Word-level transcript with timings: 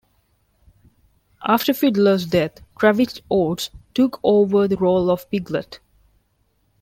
After 1.43 1.73
Fiedler's 1.73 2.25
death, 2.25 2.53
Travis 2.79 3.21
Oates 3.29 3.69
took 3.93 4.19
over 4.23 4.67
the 4.67 4.77
role 4.77 5.11
of 5.11 5.29
Piglet. 5.29 5.79